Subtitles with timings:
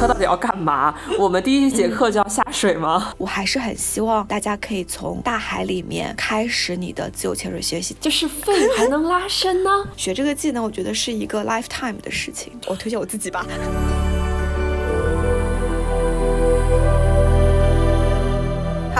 [0.00, 0.94] 我们第一节课到底要干嘛？
[1.18, 3.12] 我们第一节课就要下水吗？
[3.18, 9.70] 我还是很希望大家可以从大海里面开始你的自由潜水学习，就是肺还能拉伸呢。
[9.98, 12.50] 学这个技能，我觉得是一个 lifetime 的事情。
[12.66, 13.44] 我推荐我自己吧。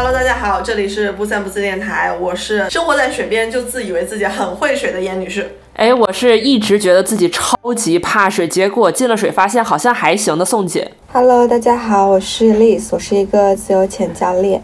[0.03, 5.47] Hello，大家好，这里是不三不四电台，我是生活在水边就自以为自己很会水的严女士。
[5.75, 10.91] 哎，我是一直觉得自己超级怕水，结果进了水发现好像还行的宋姐。
[11.13, 14.63] Hello，大家好，我是 Liz，我是一个自由潜教练。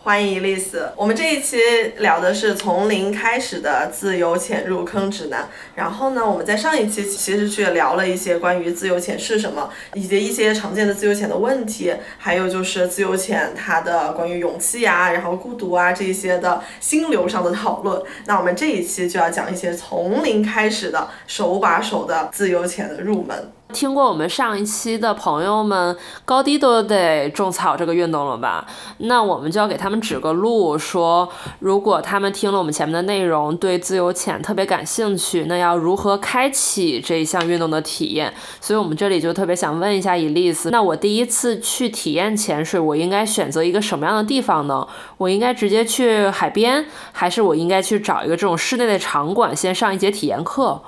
[0.00, 1.58] 欢迎丽丝，我们这一期
[1.98, 5.46] 聊的是从零开始的自由潜入坑指南。
[5.74, 18.00] 然后呢，我们在上一期其实去聊了一些关于自由潜是什么，以及一些常见的自由潜的问题，还有就是自由潜它的关于勇气啊，然后孤独啊这些的心流上的讨论。
[18.24, 23.52] 那我们这一期就要讲一些从零开始的手把手的自由潜的入门。
[23.74, 28.66] 听过我们上一期的朋友们，高低都得种草这个运动了吧？
[28.98, 38.32] 那我们就要给他们指个路，说如果他们听了我们前面的内容，对自由潜特别感兴趣，那要如何开启这一项运动的体验？
[38.58, 44.88] 所以我们这里就特别想问一下伊丽丝，那我第一次去体验潜水，我应该选择一个什么样的地方呢？
[45.18, 50.80] 我应该直接去海边，还是我应该去找一个这种室内的场馆，先上一节体验课？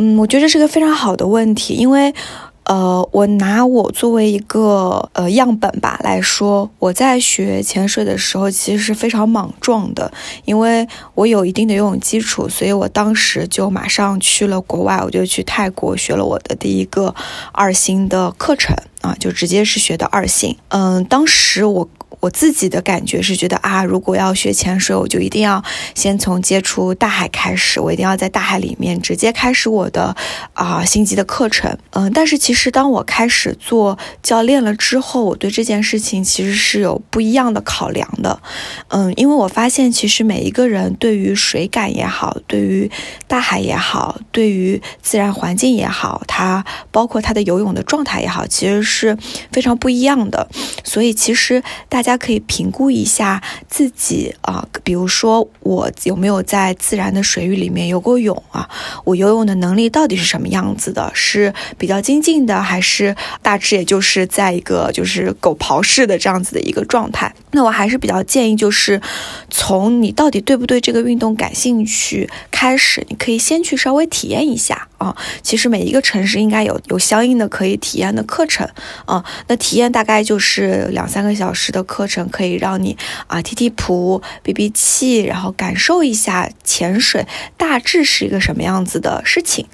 [0.00, 2.14] 嗯，我觉得这是个非常好的问题，因为，
[2.62, 10.12] 呃，我拿我作为一个呃样本吧来说，我在学潜水的时候其实是非常莽撞的，
[10.44, 17.12] 因为我有一定的游泳基础，所以我当时就马上去了国外，我就去泰国学了我的第一个
[17.50, 20.56] 二星的课程啊，就直接是学的二星。
[20.68, 21.88] 嗯，当时我。
[22.20, 25.62] 我自己的感觉是觉得啊，如果要学潜水，我就一定要
[25.94, 30.16] 先从接触大海开始，我一定要在大海里面直接开始我的
[30.52, 31.78] 啊星级的课程。
[31.90, 38.40] 嗯，但是其实当我开始做教练了之后，我对这件事情其实是有不一样的考量的。
[38.88, 42.90] 嗯，因为我发现其实每一个人对于水感也好，对于
[43.28, 49.16] 大海也好，对于自然环境也好，它包括他的游泳的状态也好，其实是
[49.52, 50.48] 非常不一样的。
[50.82, 51.97] 所以其实大。
[51.98, 58.70] 大家可以评估一下自己啊，比如说我有没有在自然的水域里面游过泳啊？
[59.02, 61.10] 我游泳的能力到底是什么样子的？
[61.12, 67.34] 是比较精进的，还是大致也就是在一个就是狗刨式的这样子的一个状态？
[67.50, 69.00] 那我还是比较建议，就是
[69.50, 75.16] 从你到底对不对这个运动感兴趣开始，你可以先去稍微体验一下啊。
[75.42, 78.68] 其实每一个城市应该有有相应的可以体验的课程
[79.04, 79.24] 啊。
[79.48, 82.08] 那体验大概就是两三个小时的课。
[82.08, 87.26] 程可以让你啊踢踢蹼、憋憋气，然后感受一下潜水
[87.58, 89.66] 大致是一个什么样子的事情。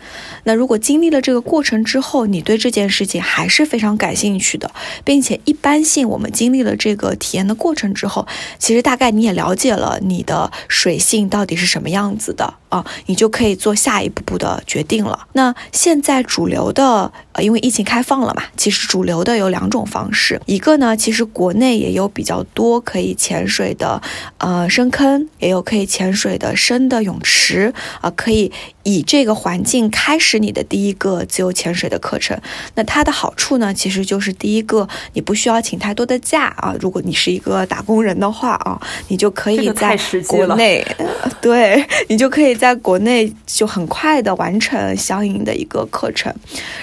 [0.42, 4.70] 那如果经历了这个过程之后，你对这件事情还是非常感兴趣的，
[5.04, 8.26] 并且一般性我们经历了这个体验的过程之后，
[8.58, 15.28] 其实大概你也了解了你的水性到底是什么样子的啊，你就可以做下一步步的决定了。
[15.34, 22.03] 那现在主流的呃，因为疫情开放了嘛，其实主流的有两种方式，一个呢，其实国内也有。
[22.08, 24.00] 比较多可以潜水的，
[24.38, 28.50] 呃，深坑也有可以潜水的深的泳池啊，可以
[28.84, 32.40] 以这个环境开始你的第一个自由潜水的课程。
[32.76, 36.74] 那它的好处呢，其实就是第一个，你不需要请太多的假啊。
[36.80, 40.86] 如果你是一个打工人的话啊，你就可以在国内，
[41.42, 46.32] 对你就可以在国内就很快的完成相应的一个课程。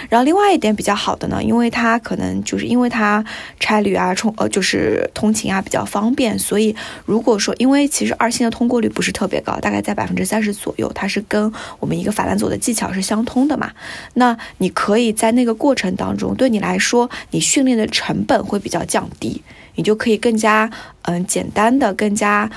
[0.09, 3.23] 然后另外一点比较好的呢，因为它可能就是因为它
[3.59, 5.09] 差旅啊，冲呃就是。
[5.13, 13.71] 通勤啊比较方便，所以如果说，因为其实二星的通过率不是特别高，大概在百分之三十左右，它是跟我们们一个法兰佐的技巧是相通的嘛。
[14.13, 19.43] 那你可以在那个过程当中，对你来说，你训练的成本会比较降低，
[19.75, 20.71] 你就可以更加
[21.01, 22.49] 嗯简单的、更加。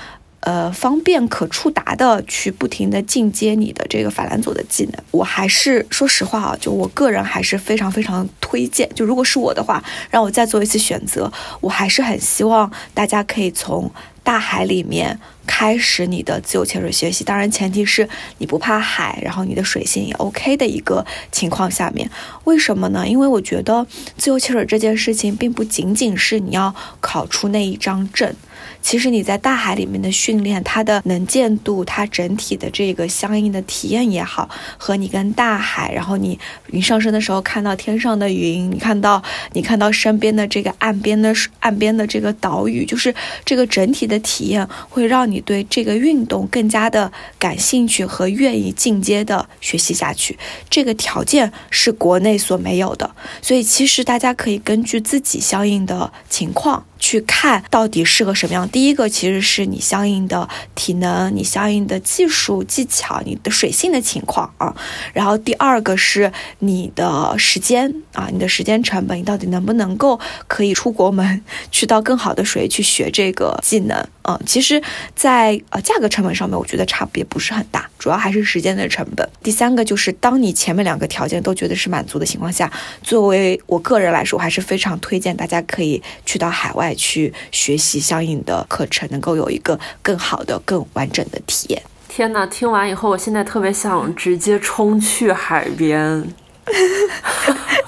[0.44, 8.86] 呃，方便可触达的去不停的进阶你的这个法兰佐的技能，我还是说实话啊，就我个人还是非常非常推荐。
[8.94, 11.32] 就如果是我的话，让我再做一次选择，
[11.62, 13.90] 我还是很希望大家可以从
[14.22, 17.24] 大海里面开始你的自由潜水学习。
[17.24, 18.06] 当然，前提是
[18.36, 21.02] 你不怕海，然后你的水性也 OK 的一个
[21.32, 22.10] 情况下面。
[22.44, 23.08] 为什么呢？
[23.08, 23.86] 因为我觉得
[24.18, 28.34] 自由潜水这件事情并不仅仅是你要考出那一张证。
[28.84, 39.22] 其实你在大海里面的训练，它的能见度，它整体的这个相应的体验也好，和你跟大海，然后你云上升的时候看到天上的云，你看到
[39.54, 50.38] 你看到身边的这个岸边的岸边的这个岛屿，就是这个整体的体验，会让你对这个运动更加的感兴趣和愿意进阶的学习下去。
[50.68, 53.10] 这个条件是国内所没有的，
[53.40, 56.84] 所以其实大家可以根据自己相应的情况。
[56.96, 58.66] 去看到底适合什么样？
[58.74, 64.74] 第一个其实是你相应的体能、你相应的技术技巧、你的水性的情况啊。
[65.12, 70.18] 然后第二个是你的时间啊，你的时间成本，你到底能不能够
[70.48, 71.40] 可以出国门，
[71.70, 74.40] 去到更好的水去学这个技能啊？
[74.44, 74.82] 其实，
[75.14, 79.28] 在呃价格成本上面，我觉得差别不是很大，主要还是时间的成本。
[79.40, 82.68] 第三个就是当你前面两个条件都觉得是满足的情况下，
[83.04, 86.92] 作为我个人来说，我还是非常推荐大家可以去到海外。
[86.96, 91.82] 去学习相应的课程，能够有一个更好的、更完整的体验。
[92.08, 92.46] 天哪！
[92.46, 96.24] 听完以后，我现在特别想直接冲去海边。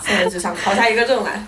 [0.05, 1.47] 现在就想考下一个证来。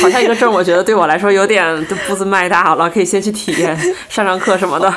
[0.00, 3.76] 考下一个证，我觉得对我来说有点步子迈大了，可以先去体验、
[4.08, 4.92] 上上课什么的。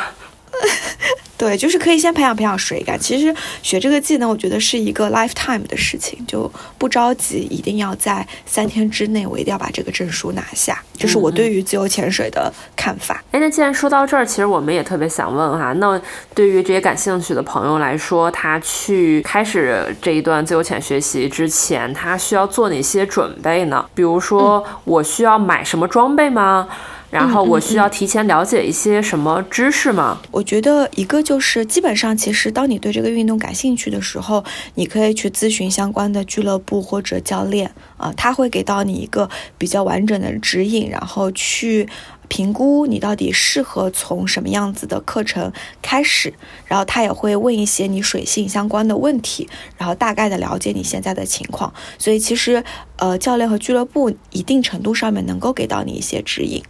[1.40, 3.00] 对，就是可以先培养培养水感。
[3.00, 3.34] 其实
[3.64, 10.84] 学这个技能，我觉得是一个 lifetime 的事情，就不着急，一定要在三天之内，我一定要把这个证书拿下。
[10.98, 13.24] 这是我对于自由潜水的看法。
[13.32, 16.00] 哎，那既然说到这儿，其实我们也特别想问哈，那
[16.36, 23.86] 对于这些感兴趣的朋友来说，他去开始这一段自由潜学习之前，他需要做哪些准备呢？
[23.96, 26.68] 比如说，我需要买什么装备吗？
[27.10, 30.20] 然后我需要提前了解一些什么知识吗？
[30.32, 34.44] 我觉得一个就是基本上，其实当你对这个运动感兴趣的时候，
[34.76, 41.88] 你可以去咨询相关的俱乐部或者教练啊，他会给到你一个比较完整的指引，然后去。
[42.30, 46.34] 评估你到底适合从什么样子的课程开始，
[46.66, 51.74] 然后他也会问一些你水性相关的问题，然后大概的了解你现在的情况。
[51.98, 52.64] 所以其实，
[52.98, 56.64] 呃，教练和俱乐部一定程度上面能够给到你一些指引。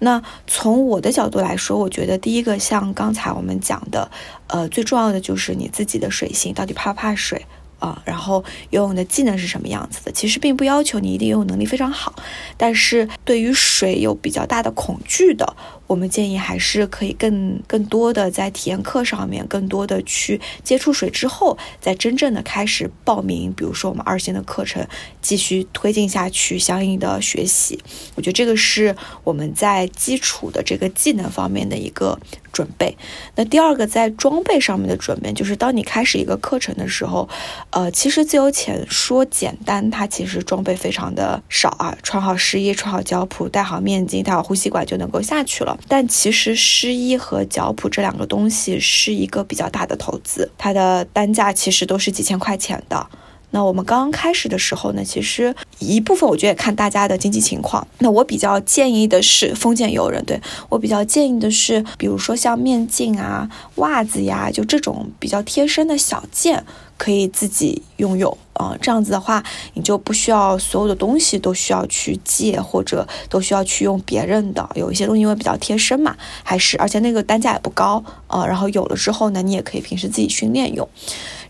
[0.00, 4.10] 那从我的角度来说，我觉得第一个像刚才我们讲的，
[4.48, 7.46] 呃，最重要的就是你自己的水性到底怕不怕水。
[7.84, 10.10] 啊，然后游泳的技能是什么样子的？
[10.10, 12.14] 其实并不要求你一定游泳能力非常好，
[12.56, 15.54] 但是对于水有比较大的恐惧的。
[15.86, 24.86] 我们建议还是可以更更多的在体验课上面，更多的去接触水之后，再真正的开始报名，比如说我们二线的课程，
[25.20, 27.78] 继续推进下去相应的学习。
[28.14, 32.18] 我觉得这个是我们在基础的这个技能方面的一个
[32.52, 32.96] 准备。
[33.36, 37.28] 那第二个在装备上面的准备，就是当你开始一个课程的时候，
[37.70, 45.73] 呃，其实自由潜说简单，它其实装备非常的少啊，穿好湿衣，穿好脚蹼，戴好面镜，戴好呼吸管就能够下去了。
[45.88, 53.06] 但其实湿衣和脚蹼这两个东西是一个比较大的投资，它的单价其实都是几千块钱的。
[53.54, 57.86] 那我们刚刚开始的时候呢，其实一部分我觉得也看大家的经济情况。
[58.00, 66.64] 那我比较建议的是封建游人，对我比较建议的是，比如说像面镜啊、袜子呀，就这种比较贴身的小件。
[66.96, 69.42] 可以自己拥有啊，这样子的话，
[69.74, 74.66] 你就不需要所有的东西都需要去借，或者都需要去用别人的。
[74.76, 78.46] 有一些东西因为比较贴身嘛，还是而且那个单价也不高啊。
[78.46, 80.88] 然后有了之后呢，你也可以平时自己训练用。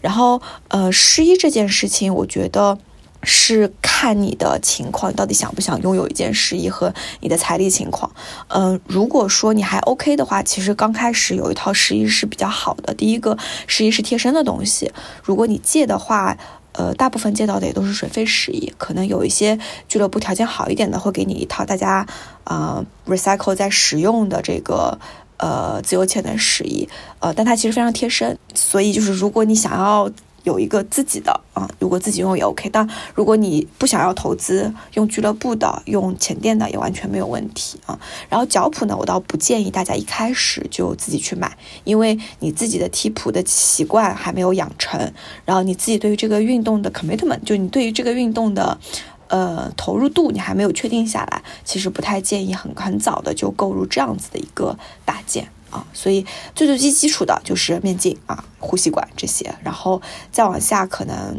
[0.05, 2.79] 然后呃，湿衣这件事情，我觉得。
[3.27, 8.13] 是看你的情况，你到底想不想拥有一件湿衣和你的财力情况。
[8.49, 12.93] 嗯，如果说你还 OK 的话，其实刚开始有一套湿衣是比较好的。
[12.93, 14.93] 第一个，湿衣是贴身的东西，
[15.23, 16.37] 如果你借的话，
[16.73, 18.71] 呃，大部分借到的也都是水肺湿衣。
[18.77, 19.59] 可能有一些
[19.89, 22.07] 俱乐部条件好一点的，会给你一套大家
[22.45, 24.99] 啊 recycle 在使用的这个
[25.39, 26.89] 呃自由潜的十一，
[27.19, 30.11] 呃，但它其实非常贴身，所以就是如果你想要。
[30.45, 32.69] 有一个自己的啊，如果自己用也 OK。
[32.69, 37.99] 但如果你不想要投资，用俱乐部的、用前店的也完全没有问题啊。
[38.29, 45.11] 然后脚蹼呢，我倒不建议大家一开始就自己去买，因为你自己的踢蹼的习惯还没有养成，
[45.47, 48.79] 然后你自己对于这个运动的 commitment，就你对于这个运动的
[49.29, 55.49] 呃投入度，你还没有确定下来，其实不太建议很很早的就购入这样子的一个大件。
[55.71, 60.01] 啊，所以最最基基础的就是面镜啊、呼吸管这些，然后
[60.31, 61.37] 再往下可能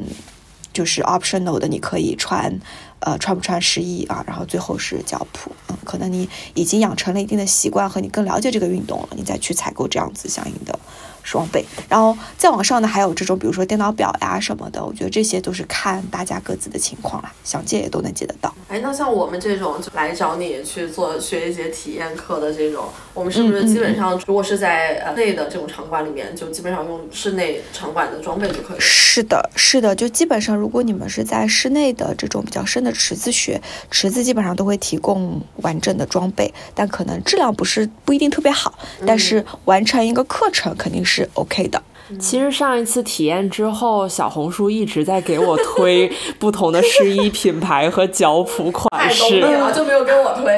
[0.73, 2.59] 就是 optional 的，你可以穿
[2.99, 10.77] 呃穿不穿湿衣啊，然后最后是脚蹼，嗯，可能你已经养成了一定的习惯和你更了解这个运动了，你再去采购这样子相应的。
[11.25, 18.53] 双倍，然后再往上呢，还有这种，比如说电脑表呀什么的，我觉得这些都是看大家各自的情况啦，想借也都能借得到。
[18.67, 28.77] 哎，那像我们这种就来找你去做学一节体验课的这种，我们是不是基本上如果是在呃内的这种场馆里面，就基本上用室内场馆的装备就可以？
[28.79, 38.77] 是的，是的，就基本上如果你们是在室内的这种比较深的池子学，池子基本上都会提供完整的装备，但可能质量不是不一定特别好，
[39.07, 41.14] 但是完成一个课程肯定是。
[41.15, 41.81] 是 OK 的。
[42.19, 49.41] 其实上一次体验之后，小红书一直在给我推 不同的试衣品牌和脚蹼款式，
[49.73, 50.55] 就没有给我推。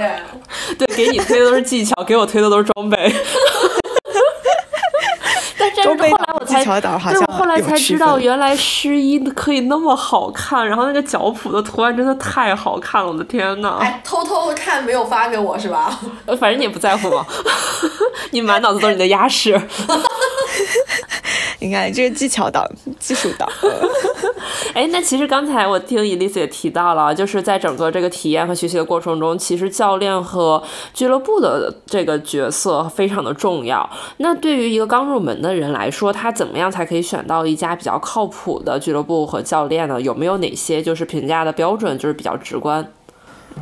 [0.77, 2.97] 对，给你推的都是技巧，给我推的都是装备。
[6.65, 13.77] 但是后来我才，对，我后来才知道，原来湿衣可以那么好看，然后那个脚蹼的图案真的太好看了，我的天呐！
[13.79, 15.99] 哎，偷偷的看没有发给我是吧？
[16.39, 17.25] 反正你也不在乎嘛，
[18.31, 19.59] 你满脑子都是你的鸭屎。
[21.59, 22.63] 你看，这是技巧党、
[22.99, 23.49] 技术党。
[24.73, 30.61] 哎，那其实刚才我听伊丽丝也提到了，就是在整个这个体验和学习的过程中，其实教练和
[30.93, 33.89] 俱乐部的这个角色非常的重要。
[34.17, 40.01] 那对于一个刚入门的人来说，他怎怎么样才可以选到一家比较靠谱的俱乐部和教练呢？
[40.01, 42.89] 有没有哪些就是评价的标准，就是比较直观？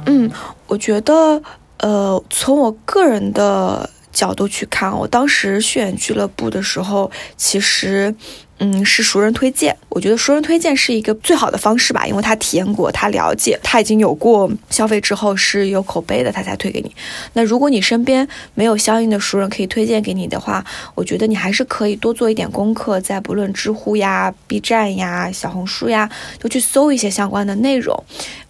[0.05, 0.29] 嗯，
[0.67, 1.41] 我觉得，
[1.79, 3.89] 呃，从我个人的。
[4.15, 8.15] 角度去看，我当时选俱乐部的时候，其实。
[8.59, 9.75] 嗯，是熟人推荐。
[9.89, 16.93] 我觉得熟人推荐是一个最好的方式吧，因为他体验过，他了解，他已经有过消费之后是有口碑的，他才推给你。
[17.33, 20.63] 那如果你身边没有相应的熟人可以推荐给你的话，
[20.95, 26.09] 我觉得你还是可以多做一点功课，在不论知乎呀、B 站呀、小红书呀，
[26.41, 28.01] 就去搜一些相关的内容。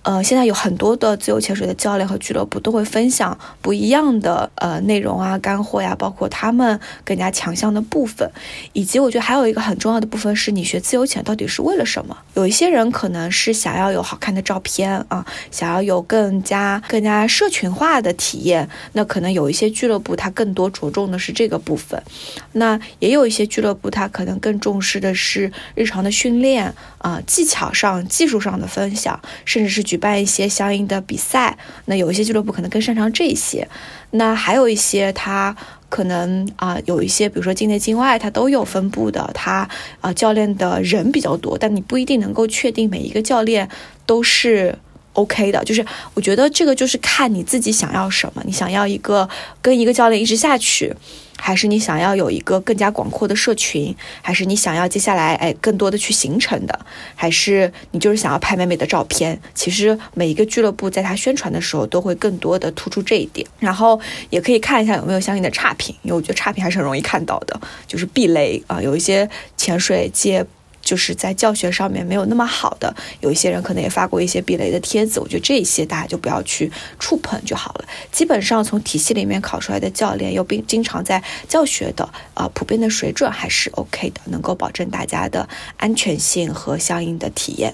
[0.06, 8.30] 呃，现在有很多的自由潜水的教练和俱乐部都会分享不一样的呃内容啊、干货呀，包括他们更加强项的部分，
[8.74, 9.96] 以及我觉得还有一个很重要。
[9.96, 12.18] 的部分是你学自由潜到底是为了什么？
[12.34, 18.70] 有一些人可能是想要有好看的照片啊，想要有更加更加社群化的体验。
[18.92, 22.04] 那可能有一些俱乐部它更多着重的是这个部分。
[22.52, 31.58] 那也有一些俱乐部它可能更重视的是日常的训练啊，技巧上、技术上的分享，甚至是举办一些相应的比赛。
[31.86, 33.68] 那有一些俱乐部可能更擅长这些。
[34.12, 35.56] 那还有一些他。
[35.88, 39.32] 可能啊，有一些，比如说境内、境外，它都有分布的。
[39.34, 39.70] 它
[40.02, 43.70] 啊，教练的人比较多，但你不一定能够确定每一个教练
[44.06, 44.78] 都是
[45.16, 45.62] OK 的。
[45.66, 49.28] 就是我觉得这个就是看你自己想要什么，你想要一个
[49.62, 50.96] 跟一个教练一直下去。
[51.38, 56.80] 还是你想要有一个更加广阔的社群，还是你想要接下来哎更多的去形成的，
[57.14, 59.38] 还是你就是想要拍美美的照片？
[59.54, 70.46] 其实每一个俱乐部在他宣传的时候都会更多的突出这一点，然后也可以看一下有没有相应的差评，因为我觉得差评还是很容易看到的，就是避雷啊，有一些潜水界。
[70.86, 77.86] 就是在教学上面没有那么好的，有一些人可能也发过一些避雷的帖子，我觉得这些大家就不要去触碰就好了。
[78.12, 87.74] 基本上从体系里面考出来的教练，又并经常在教学的，呃，普遍的水准还是 OK 的，能够保证大家的安全性和相应的体验。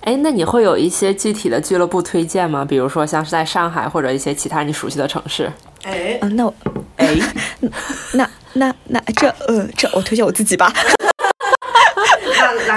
[0.00, 2.64] 哎，那你会有一些具体的俱乐部推荐吗？
[2.64, 5.52] 比如说像是在上海或者一些其他你熟悉的城市？
[5.82, 6.54] 哎，嗯，那我，
[6.96, 7.14] 哎，
[8.14, 10.72] 那那那这，呃，这我推荐我自己吧。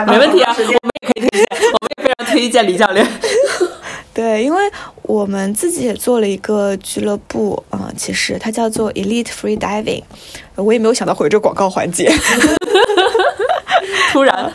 [0.08, 3.06] 没问题啊，我们也可以推荐，我们也非常推荐李教练。
[4.14, 4.62] 对，因为
[5.02, 10.04] 我们自己也做了一个俱乐部啊，其实它叫做 Elite Free Diving，
[10.56, 12.12] 我也没有想到会有这个广告环节，
[14.12, 14.54] 突然，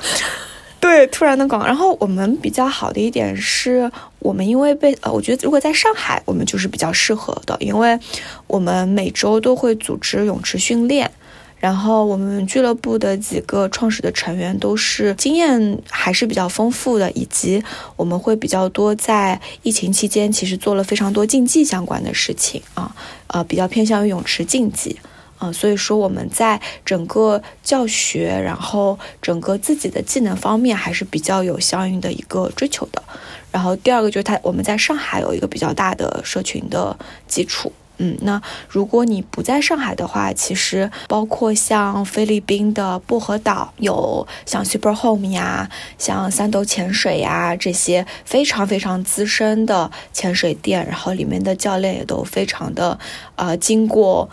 [0.79, 1.67] 对，突然的广告。
[1.67, 3.91] 然后我们比较好的一点是，
[4.21, 7.99] 我们因为被呃，我觉得如果在上海，我们就是比较适合的，因为
[8.47, 11.11] 我们每周都会组织泳池训练。
[11.61, 17.63] 然后我们俱乐部的几个创始的成员都是经验还是比较丰富的，以及
[17.97, 22.95] 我们会比较多在疫情期间其实做了非常多竞技相关的事情啊，
[23.27, 24.97] 呃，比较偏向于泳池竞技
[25.39, 33.03] 啊，所以说我们在整个教学，然后整个自己的技能方面还是比较有相应的一个追求的。
[33.51, 36.97] 然后第二个就是他我们在上海有一个比较大的社群的
[37.27, 37.73] 基础。
[37.99, 52.99] 嗯，那如果你不在上海的话，其实包括像菲律宾的薄荷岛，有像 Super Home 呀，像三斗潜水呀这些非常非常资深的潜水店，然后里面的教练也都非常的，
[53.37, 54.29] 呃，经过。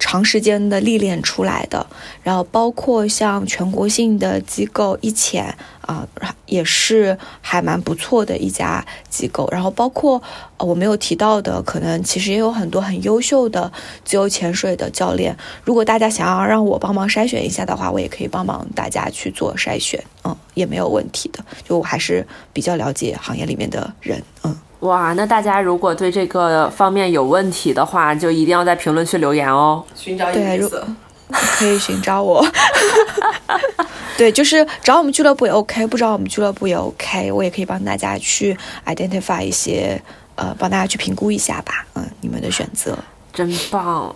[0.00, 1.86] 长时间的历练出来的，
[2.24, 6.08] 然后包括像全国性的机构一潜啊，
[6.46, 9.46] 也是还蛮不错的一家机构。
[9.52, 10.20] 然后包括
[10.56, 13.70] 呃我没有提到的，可能其实也有很多很优秀的
[14.02, 15.36] 自由潜水的教练。
[15.62, 21.44] 如果大家想要让我帮忙筛选一下的话，我也可以帮忙大家去做筛选，嗯，也没有问题的。
[21.68, 24.56] 就我还是比较了解行业里面的人，嗯。
[24.80, 29.84] 哇，那大家如果对这个方面有问题的话，就一定要在评论区留言哦。
[29.94, 30.68] 寻找对如。
[31.30, 32.44] 可以寻找我。
[34.16, 40.02] 对，就是找我们俱乐部也 OK，不找我们俱乐部也 OK，我也可以帮大家去 identify 一些，
[40.34, 41.86] 呃，帮大家去评估一下吧。
[41.94, 42.98] 嗯，你们的选择。
[43.32, 44.14] 真棒。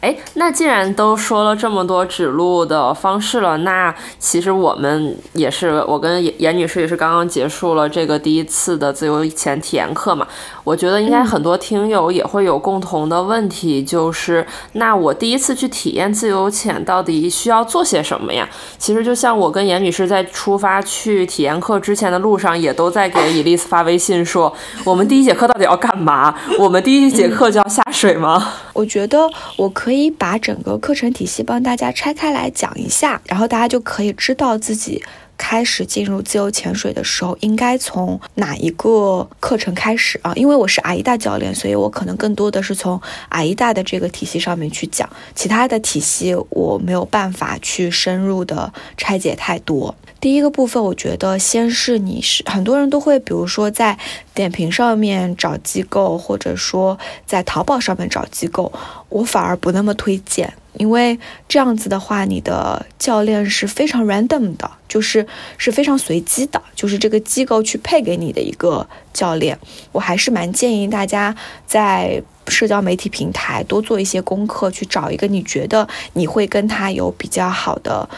[0.00, 10.26] 哎，那既然都说了这么多指路的方式了，那其实我们也是，我跟严严女士也是刚刚结束了这个第一次的自由潜体验课嘛。
[10.62, 18.48] 我觉得应该很多听友也会有共同的问题，就是那我第一次去体验自由潜到底需要做些什么呀？
[18.78, 24.52] 其实就像我跟严女士在出发去体验课之前的路上，也都在给伊丽丝发微信说，
[24.84, 26.34] 我们第一节课到底要干嘛？
[26.58, 28.52] 我们第一节课就要下水吗？
[28.74, 35.02] 我觉得我可可以把整个课程体系帮大家拆开来讲一下，然后大家就可以知道自己
[35.38, 40.34] 开始进入自由潜水的时候应该从哪一个课程开始啊？
[40.34, 49.94] 因为我是阿依达教练，所以我可能更多的是从阿依达的这个体系上面去讲，其他的体系我没有办法去深入的拆解太多。
[50.20, 53.96] 第一个部分，我觉得先是你是很多人都会，比如说在
[54.34, 58.72] 点评上面找机构，或者说在淘宝上面找机构，
[59.08, 61.18] 我反而不那么推荐，因为
[61.48, 65.26] 这样子的话，你的教练是非常 random 的，就是
[65.58, 69.58] 是非常随机的，就是这个机构去配给你的一个教练。
[69.92, 78.08] 我还是蛮建议大家在社交媒体平台多做一些功课，去找一个你觉得你会跟他有比较好的。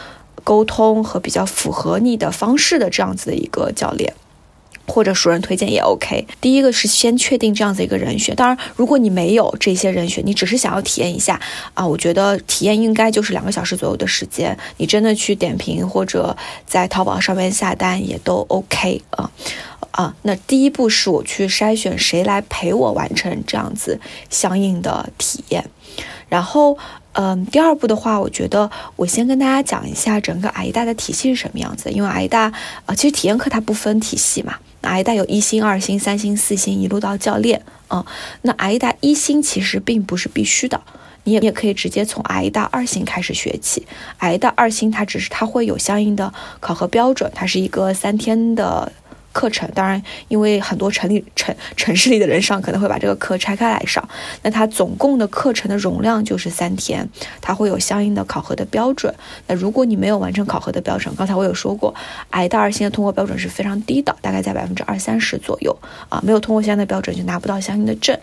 [0.43, 4.11] 沟通和比较符合你的方式的这样子的一个教练，
[4.91, 6.27] 或者熟人推荐也 OK。
[6.41, 11.39] 第一个是先确定这样子一个人选，当然，如果你没有这些人选，你只是想要体验一下
[11.73, 19.31] 啊，我觉得体验应该就是两个小时左右的时间，你真的去点评或者在淘宝上面下单也都 OK 啊
[19.91, 20.13] 啊。
[20.23, 25.65] 那第一步是我去筛选谁来陪我完成这样子相应的体验，
[26.27, 26.77] 然后。
[27.13, 31.91] 嗯，第二步的话，我觉得我先跟大家讲一下整个阿依达的体系是什么样子。
[31.91, 32.53] 因为阿依达，
[32.85, 37.61] 呃，其实体验课它不分体系嘛，哪一带有一星、二星、三星、四星，一路到教练。
[37.89, 38.03] 嗯，
[38.41, 40.81] 那阿依达一星其实并不是必须的，
[41.23, 43.85] 你也也可以直接从阿依达二星开始学起。
[44.17, 48.91] 阿依达二星它只是它会有相应的考核标准，它是一个三天的。
[49.31, 54.07] 课程当然，因为很多城里城城市里的人上可能会把这个课拆开来上，
[54.41, 57.07] 那它总共的课程的容量就是三天，
[57.41, 59.13] 它会有相应的考核的标准。
[59.47, 61.93] 那如果你没有完成考核的标准，刚才我有说过，
[62.29, 65.77] 挨大二现在通过标准是非常低的，大概在百分之二三十左右
[66.09, 68.17] 啊，没有通过相应的标准就拿不到相应的证。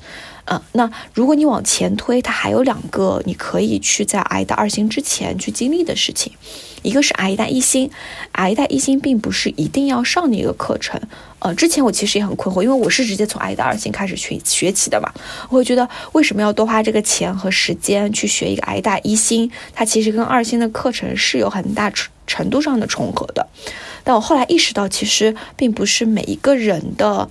[0.50, 6.32] 嗯，那如果你往前推，它还有两个你可以去在挨大二星之前去经历的事情。
[6.82, 7.90] 一个是阿依达一星，
[8.32, 10.98] 阿依达一星并不是一定要上的一个课程。
[11.40, 15.12] 呃，之前我其实也很困惑，因为我是直接从阿依达二星开始学学起的嘛。
[15.50, 19.50] 我会觉得为什么要多花这个钱和时间去学一个阿依达一星？
[19.74, 21.92] 它其实跟二星的课程是有很大
[22.26, 23.46] 程度上的重合的。
[24.04, 27.28] 但我后来意识到，其实并不是每一个人的，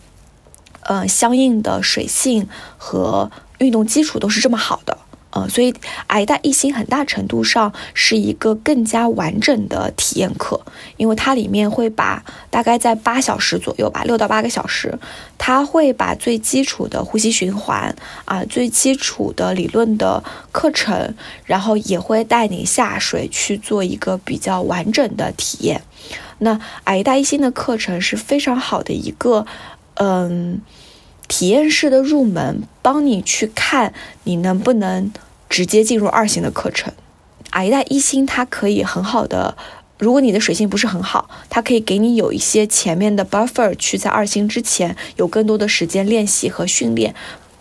[0.87, 2.47] 呃，相应的水性
[2.77, 4.97] 和运动基础都是这么好的。
[5.31, 5.73] 呃，所以
[6.07, 10.59] 矮大一星很大程度上是一个更加完整的体验课，
[10.95, 14.97] 因为它里面会把大概在八小时左右吧，六到八个小时，
[15.37, 20.23] 它会把最基础的呼吸循环啊，最基础的理论的
[20.53, 25.83] 课程，然后也会带你下水去做一个比较完整的体验。
[26.39, 29.45] 那矮大一星的课程是非常好的一个，
[29.95, 30.61] 嗯。
[31.27, 35.11] 体验式的入门，帮你去看你能不能
[35.49, 36.93] 直接进入二星的课程。
[37.49, 39.55] 啊，一代一星它可以很好的，
[39.97, 47.13] 如果你的水性不是很好，它可以给你有一些前面的 buffer，去在二星之前有更多的时间练习和训练。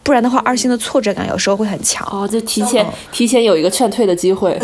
[0.02, 4.56] 不然的话，二星的挫折感有时候会很强哦，就提前提前有一个劝退的机会。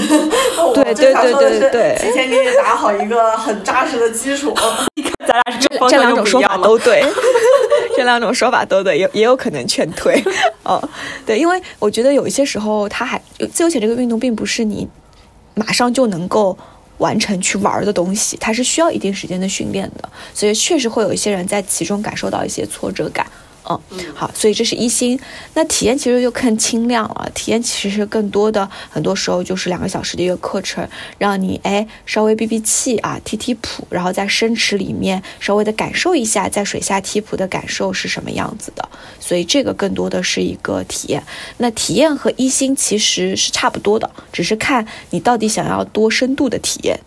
[0.74, 4.54] 对对对对对，提前给你打好一个很扎实的基础。
[4.94, 7.04] 你看咱俩这这两种说法都对。
[7.96, 10.22] 这两种说法都对，也也有可能劝退。
[10.64, 10.82] 哦，
[11.26, 13.20] 对，因为我觉得有一些时候，它还
[13.52, 14.88] 自由潜这个运动并不是你
[15.54, 16.56] 马上就能够
[16.98, 23.26] 完成去玩的东西，它是需要一定时间的训练的，所以确实会有一些人在其中感受到一些挫折感。
[23.90, 25.18] 嗯，好，所以这是一星。
[25.54, 30.86] 那体验其实就更轻量了，体验其实更多的很多时候就是两个小时的一个课程，
[31.18, 38.88] 让你哎稍微闭闭气啊，踢踢谱，然后在深池里面稍微的感受一下在水下踢谱的感受是什么样子的。
[39.20, 41.22] 所以这个更多的是一个体验。
[41.58, 46.98] 那体验和一星其实是差不多的，只是看你到底想要多深度的体验。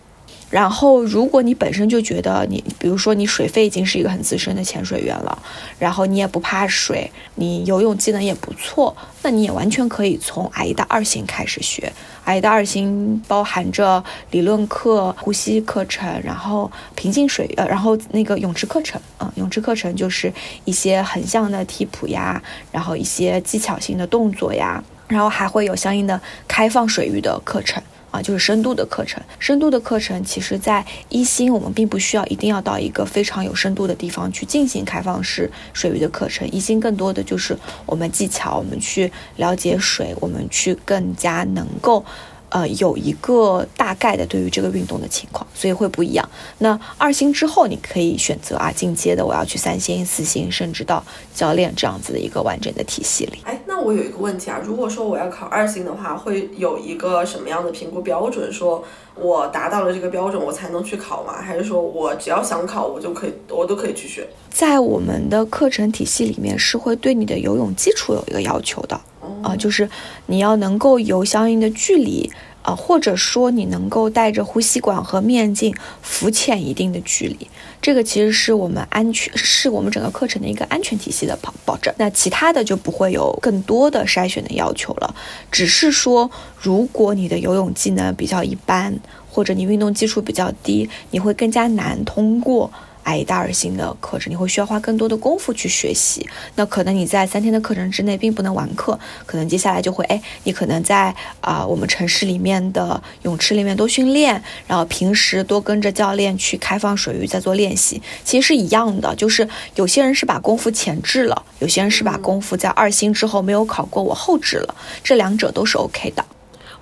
[0.55, 5.37] 然后，如果你本身就觉得你，比如说你水肺已经是一个很资深的潜水员了，
[5.77, 11.91] 然后你也不怕水，你游泳技能也不错，那你也完全可以从阿依达二星开始学。
[12.23, 20.31] 阿依达二星包含着理论课、呼吸课程，然后平静水呃，然后那个泳池课程啊，泳池课程就是
[20.63, 22.41] 一些横向的踢谱呀，
[22.71, 27.83] 然后一些技巧性的动作呀，然后还会有相应的开放水域的课程。
[28.15, 29.21] 啊，就是深度的课程。
[29.39, 36.49] 深度的课程，其实，在一星，我们并不需要一定要到一个非常有深度的地方去进行开放式水域的课程。
[36.51, 42.05] 一星更多的就是我们技巧，我们去了解水，我们去更加能够。
[42.49, 46.29] 呃，有一个大概的对于这个运动的情况，所以会不一样。
[46.59, 53.39] 那二星之后，你可以选择啊进阶的，我要去三星、四星，甚至到教练这样子的一个完整的体系里。
[53.85, 58.51] 我有一个问题啊，如果说我要考二星的话，会有一个什么样的评估标准？
[58.51, 61.33] 说我达到了这个标准，我才能去考吗？
[61.39, 64.27] 还是说我只要想考，我就可以，我都可以去学？
[64.49, 68.99] 在我们的课程体系里面，是会对你的游泳基础有一个要求的。
[69.43, 69.87] 啊，就是
[70.25, 72.31] 你要能够游相应的距离
[72.65, 77.47] 啊，或者说你能够带着呼吸管和面镜浮潜一定的距离，
[77.79, 81.93] 这个其实是我们安全，是我们整个课程的一个安全体系的保保证。
[81.97, 85.13] 那其他的就不会有更多的筛选的要求了，
[85.51, 88.97] 只是说如果你的游泳技能比较一般，
[89.29, 92.71] 或者你运动基础比较低，你会更加难通过。
[93.05, 96.27] 挨大二星的课程，你会需要花更多的功夫去学习。
[96.55, 108.01] 那可能你在三天的课程之内并不能完课，可能接下来就会，哎，你可能在啊我们城市里面的泳池里面多训练，然后平时多跟着教练去开放水域再做练习。
[108.23, 116.25] 其实是一样的，就是有些人是把功夫前置了，有些人是把功夫在二星之后没有考过，我后置了，这两者都是 OK 的。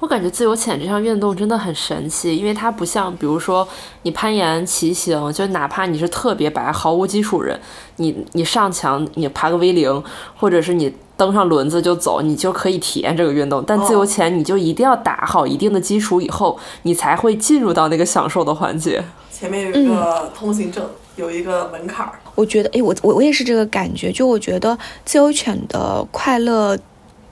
[0.03, 3.65] 我感觉自由潜这项运动真的很神奇，因为它不像，比如说
[4.01, 7.57] 你攀岩、骑行，就哪怕你是特别白、毫无基础人，
[7.95, 10.03] 你你上墙，你爬个 V 零，
[10.35, 13.63] 或者是你登上轮子就走，你就可以体验这个运动。
[13.65, 19.01] 但自由潜，你就一定要打好一定的基础以后，你才会进入到那个享受的环节。
[19.31, 20.85] 前面有一个通行证，
[21.15, 22.11] 有一个门槛儿。
[22.35, 26.77] 我觉得，哎，我我我也是这个感觉，就我觉得自由潜的快乐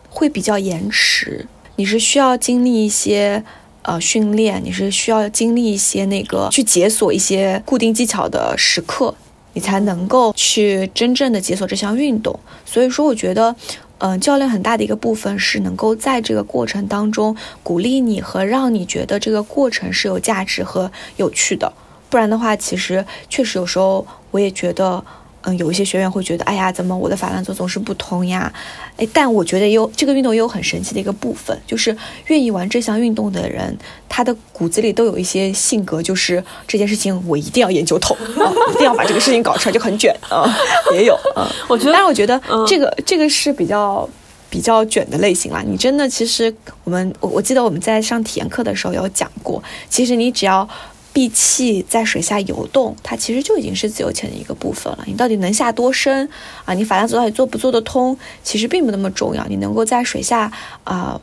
[0.09, 1.45] 会比较延迟。
[1.81, 3.43] 你是需要经历一些
[3.81, 9.15] 呃训练，你是需要经历一些那个去解锁一些固定技巧的时刻，
[9.53, 12.39] 你才能够去真正的解锁这项运动。
[12.67, 13.55] 所以说，我觉得，
[13.97, 21.73] 嗯，教练很大的一个部分是能够在这个过程当中鼓励你和让你觉得这个过程是有价值和有趣的。
[22.11, 25.03] 不然的话，其实确实有时候我也觉得。
[25.43, 28.51] 嗯，有一些学员会觉得，哎呀，怎么我的法兰佐总是不通呀？
[28.97, 31.95] 哎，但我觉得有这个运动也有很神奇的一个部分，就是
[32.27, 33.75] 愿意玩这项运动的人，
[34.07, 40.45] 他的骨子里都有一些性格，就是这件事情我一定要研究透啊，一定要把这个事情搞出来，就很卷啊，
[40.93, 41.49] 也有啊。
[41.67, 44.07] 我觉得，但是我觉得这个这个是比较
[44.49, 45.63] 比较卷的类型啦。
[45.65, 50.69] 你真的，其实我们我我记得我们在上体验课的时候有讲过，其实你只要。
[51.13, 54.99] 闭气在水下游动，它其实就已经是自由潜的一个部分了。
[55.05, 56.29] 你到底能下多深
[56.63, 56.73] 啊？
[56.73, 58.17] 你法拉索到底做不做得通？
[58.43, 59.45] 其实并不那么重要。
[59.47, 60.51] 你能够在水下
[60.85, 61.19] 啊，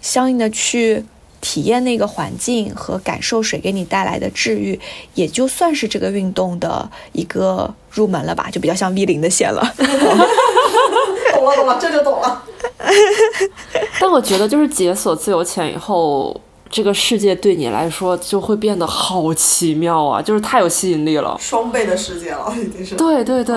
[0.00, 1.04] 相应的去
[1.40, 4.78] 体验那个环境和感受水给你带来的治愈，
[5.14, 9.60] 也就算是这个运动的一个入门了吧，就比较像 V 零的线了。
[11.34, 12.44] 懂了懂了，这就懂了。
[14.00, 16.40] 但我觉得，就是解锁自由潜以后。
[16.74, 22.96] 这个世界对你来说就会变得好奇妙啊，就是太有吸引力了，双倍的世界了，已经是。
[22.96, 23.54] 对对对，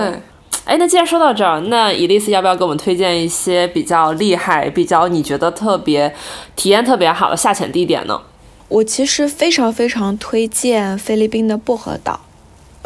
[0.65, 6.13] 哎，那既然说到这儿，那伊丽丝要不要给我们推荐一些比较厉害、比较你觉得特别
[6.55, 8.21] 体验特别好的下潜地点呢？
[8.67, 12.19] 我其实非常非常推荐菲律宾的薄荷岛。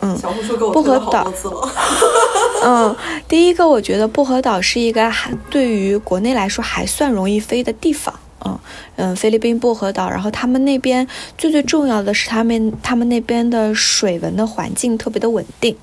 [0.02, 1.70] 嗯，小红书给我推了好多次了。
[2.64, 2.96] 嗯，
[3.28, 8.18] 第一个，我觉得薄荷岛是一个还对于国内来说还算容易飞的地方。
[8.46, 8.60] 嗯
[8.96, 15.76] 嗯，菲律宾薄荷岛，然后他们那边最最重要的是他们他们那边的水文的环境特别的稳定。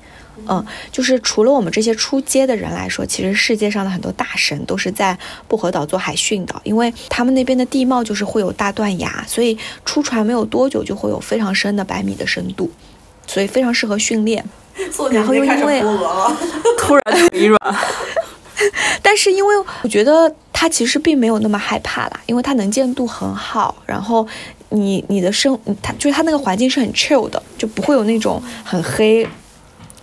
[0.47, 5.19] 嗯，就是除了我们这些出街的人来说，其实世界上的很多大神都是在
[5.49, 12.71] 薄荷岛做海训的，因为他们那边的地貌就是会有大断崖，所以出船没有多久就会有非常深的百米的深度，
[13.27, 14.45] 所以非常适合训练。
[15.11, 15.81] 然后又因为
[16.79, 17.59] 突然腿软。
[19.03, 24.27] 但是因为我觉得它其实并没有那么害怕啦，因为它能见度很好，然后
[24.71, 29.27] 你你的生它就是它那个环境是很 chill 的，就不会有那种很黑。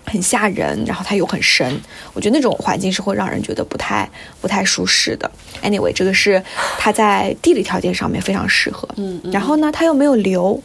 [0.08, 1.82] 很吓人，然后它又很深，
[2.14, 4.08] 我觉得那种环境是会让人觉得不太
[4.40, 5.30] 不太舒适的。
[5.64, 6.42] Anyway，这个是
[6.78, 8.88] 它在地理条件上面非常适合。
[8.98, 10.62] 嗯，然后呢，它又没有流，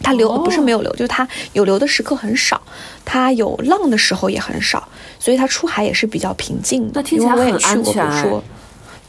[0.00, 2.60] 它流不是没有流，就是它有流的时刻很少，
[3.04, 4.86] 它有浪的时候也很少，
[5.18, 6.92] 所以它出海也是比较平静的。
[6.94, 8.42] 那听起来很安全。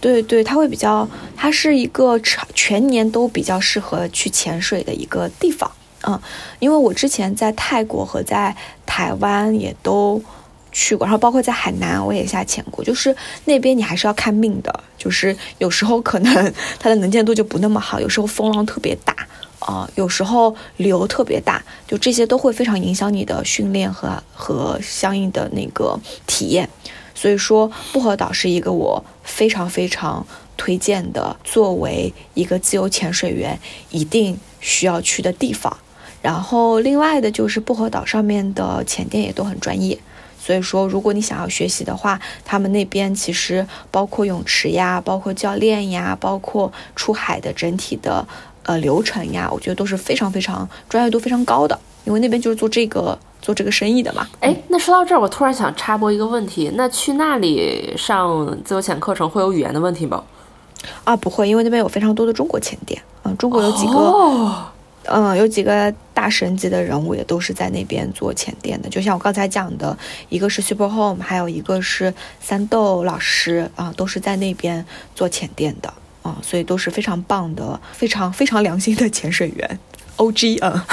[0.01, 5.71] 对对，它会比较，它是一个全全年都比较适合去潜水的一个地方。
[6.07, 6.19] 嗯，
[6.59, 10.21] 因为我之前在泰国和在台湾也都
[10.71, 19.15] 去过，然后包括在海南我也下潜过，就是那边你还是要看命的，就是有时候可能 它的能见度就不那么好，有时候风浪特别大，
[19.65, 26.69] 啊，有时候流特别大，就这些都会非常影响你的训练和和相应的那个体验。
[27.15, 35.75] 所以说，薄荷岛是一个我非常非常推荐的，作为一个自由潜水员一定需要去的地方。
[36.21, 39.97] 然后，另外的就是薄荷岛上面的潜店也都很专业，
[40.39, 48.27] 所以说，如果你想要学习的话，他们那边其实包括泳池呀，包括教练呀，包括出海的整体的
[48.65, 54.27] 呃流程呀，我觉得都是非常非常专业度非常高的，因为那边就是做这个做这个生意的嘛。
[54.41, 60.23] 哎，那说到这儿，我突然想插播一个问题，那去那里上自由潜课程会有语言的问题吗？
[61.03, 64.73] 啊，不会，因为那边有非常多的中国潜店，嗯，中国有几个。
[65.07, 69.95] 嗯，有几个大神级的人物也都是在那边做前店的，就像我刚才讲的，
[70.29, 75.93] 一个是 Super Home，还有一个是三豆老师啊，都是在那边做前店的
[76.25, 79.79] 啊，所以都是非常棒的，非常非常良心的潜水员
[80.17, 80.83] ，OG 啊。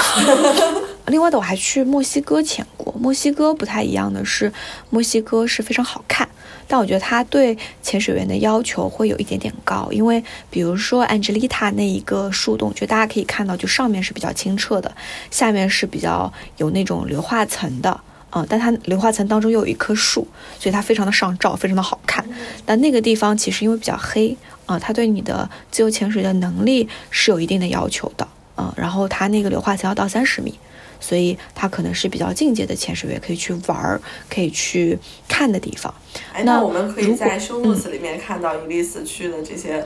[1.09, 4.53] 另外的，我还去墨西哥潜过，墨西哥不太一样的是，
[4.91, 6.29] 墨西哥是非常好看。
[6.69, 14.95] 但我觉得它对潜水员的要求会有一点点高，因为比如说 Angelita 那一个树洞，就大家可以看到，就上面是比较清澈的，
[15.31, 20.27] 下面是比较有那种硫化层的，嗯，但它硫化层当中又有一棵树，
[20.59, 22.25] 所以它非常的上照，非常的好看。
[22.65, 24.35] 但那个地方其实因为比较黑，
[24.73, 30.59] 啊，它对你的自由潜水的能力是有一定的要求的，啊，然后它那个硫化层要到三十米。
[31.01, 35.93] 所以它可能是比较进阶的潜水员可以去玩儿、可以去看的地方。
[36.33, 39.85] 哎那我们可以在 show notes 里面看到伊丽丝去的这些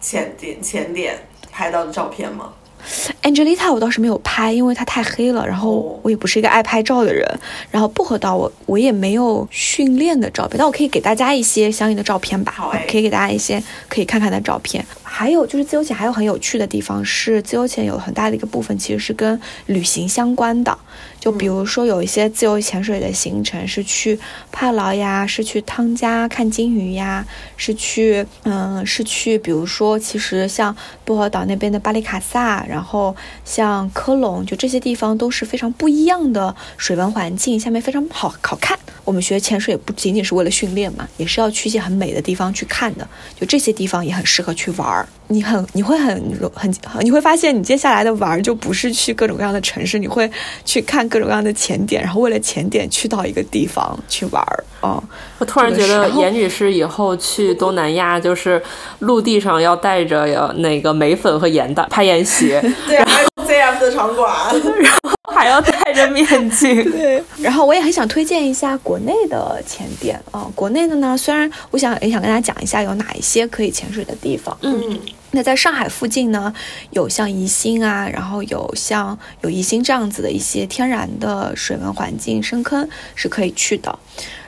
[0.00, 1.18] 潜点、潜点
[1.50, 2.52] 拍到的照片吗
[3.22, 7.26] ？Angelita 我倒是没有拍，因为它太黑了，然后我也不是一个爱拍照的人。
[7.70, 12.52] 然后薄荷岛我我也没有训练的照片，但我可以给大家一些相应的照片吧。
[12.56, 14.84] 好，可以给大家一些可以看看的照片。
[15.14, 20.76] 还有就是自由潜还有很有趣的地方是，自由潜有很大的一个部分其实是跟旅行相关的。
[21.20, 24.18] 就比如说有一些自由潜水的行程是去
[24.50, 27.24] 帕劳呀，是去汤加看金鱼呀，
[27.58, 38.78] 是去嗯是去，比如说其实像薄荷岛那边的巴里卡萨，然后像科隆，就这些地方都是非常不一样的水文环境，下面非常好好看。
[39.04, 43.06] 我们学潜水也不仅仅是为了训练嘛，也是要去一些很美的地方去看的。
[43.38, 45.01] 就这些地方也很适合去玩儿。
[45.28, 46.14] 你很你会很
[46.54, 50.30] 很你会发现，你接下来的玩就不是去各种各样的城市，你会
[50.64, 54.64] 去看各种各样的潜点，然后为了潜点去到一个地方去玩儿。
[54.80, 55.02] 哦，
[55.38, 58.62] 我突然觉得严女士以后去东南亚，就是
[58.98, 64.30] 陆地上要带着那个眉粉和盐的攀岩鞋，对，还有 CF 的场馆，
[64.82, 65.10] 然后
[65.42, 66.84] 还要戴着面镜。
[66.92, 75.00] 对，然后我也很想推荐一下国内的潜点啊，国内的呢，虽然我想也想跟大家讲一下有哪一些可以潜水的地方，嗯。
[75.32, 76.54] 那在上海附近呢，
[76.90, 83.98] 有像宜兴啊，然后有像有宜兴这样子的一些天然的水文环境深坑是可以去的，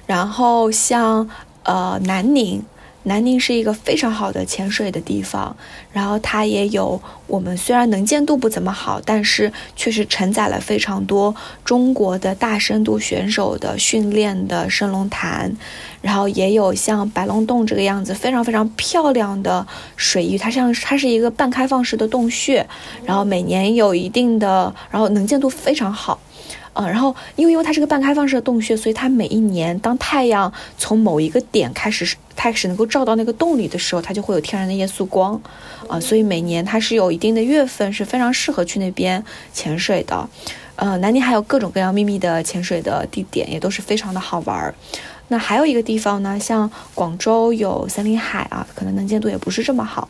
[0.06, 1.28] 然后像
[1.64, 2.62] 呃南宁。
[3.04, 5.56] 南宁是一个非常好的潜水的地方，
[5.92, 15.54] 然后它也有我们虽然能见度不怎么好，但是确实承载了非常多中国的大深度选手的训练的升龙潭，
[16.00, 22.66] 然后也有像白龙洞这个样子非常非常漂亮的水域，它像它是一个半开放式的洞穴，
[23.04, 26.18] 然后每年有一定的，然后能见度非常好。
[26.74, 35.40] 嗯，然后因为因为它是个半开放式的洞穴，所以它每一年当太阳从某一个点开始开始能够照到那个洞里的时候，它就会有天然的夜宿光，
[35.88, 40.28] 啊，所以每年它是有一定的月份是非常适合去那边潜水的。
[40.76, 44.74] 呃，南宁还有各种各样秘密的潜水的地点，也都是非常的好玩儿。
[45.28, 50.08] 那还有一个地方呢，像广州有森林海啊，可能能见度也不是这么好。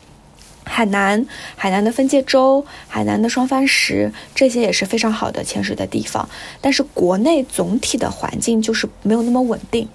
[0.65, 1.25] 海南，
[1.55, 6.27] 海南的分界洲，海南的双帆石，这些也是非常好的潜水的地方。
[6.59, 9.87] 但是国内总体的环境就是没有那么稳定，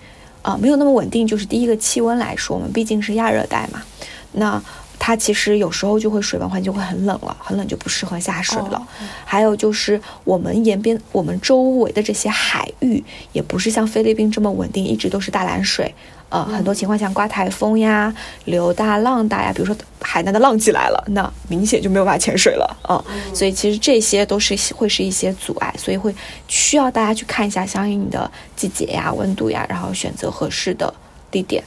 [0.43, 3.83] 啊，没有那么稳定，就是第一个气温来说，我们毕竟是亚热带嘛，
[4.33, 4.63] 那
[4.99, 8.87] 它其实有时候就会水文环境会很冷了，很冷就不适合下水了。
[9.25, 13.03] 还有就是我们沿边、我们周围的这些海域，
[13.33, 15.95] 也不是像菲律宾这么稳定，一直都是大蓝水。
[16.31, 18.13] 呃，很多情况下刮台风呀、
[18.45, 23.03] 流大浪大呀，比如说海南的浪起来了，那明显就没有办法潜水了啊。
[23.35, 26.15] 所以其实这些都是会是一些阻碍，所以会
[26.47, 30.95] 需要大家去看一下相应的季节呀、温度呀，然后选择合适的
[31.31, 31.63] 地点。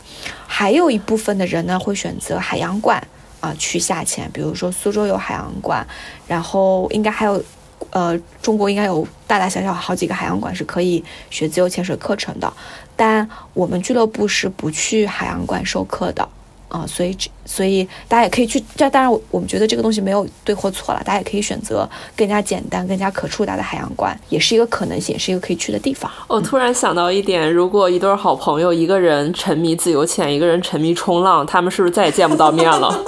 [0.47, 3.05] 还有一部分的人呢，会选择海洋馆
[3.41, 5.85] 啊去下潜，比如说苏州有海洋馆，
[6.25, 7.43] 然后应该还有，
[7.91, 12.51] 呃，中国应该有大大小小好几个海洋馆是可以学自由潜水课程的。
[12.95, 16.27] 但我们俱乐部是不去海洋馆授课的
[16.69, 17.15] 啊，所以
[17.45, 18.63] 所以大家也可以去。
[18.75, 26.11] 这当然，我我们觉得这个东西没有对或错了，大家也可以选择更加简单、更加可触达的海洋馆，也是一个可能性，也是一个可以去的地方。
[26.27, 33.03] 我突然想到一点，如果一对好朋友，一个人沉迷自由潜，一个人沉迷冲浪，他们是不是再也见不到面了？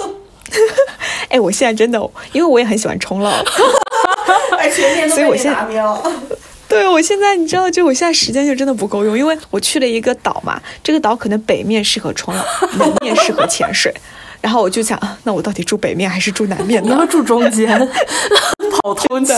[1.28, 1.98] 哎，我现在真的，
[2.32, 3.32] 因为我也很喜欢冲浪，
[4.58, 6.02] 哎，全年都被你拿灭了。
[6.68, 12.44] 对，我现在你知道，就我现在时间就真的不够用，因为我去了一个岛嘛，这个岛可能北面适合冲浪，
[12.78, 13.94] 南面适合潜水，
[14.40, 16.92] 然后我就想，那我到底住北面还是住南面呢？
[16.92, 17.78] 你要住中间，
[18.82, 19.34] 跑通勤。